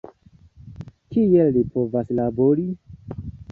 [1.17, 2.67] Kiel li povas labori?